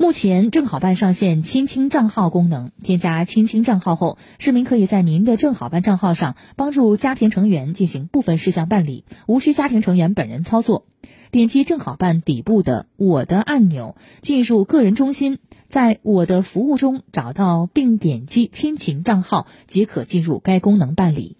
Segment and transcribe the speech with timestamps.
[0.00, 10.86] 目前正好办上线亲亲账号功能，添加亲亲账号后，市民可以在您的正好办账号上帮助家庭成员进行部分事项办理，无需家庭成员本人操作。
[11.30, 21.36] 点击正好办底部的我的按钮，进入个人中心，在我的服务中找到并点击亲情账号即可进入该功能办理。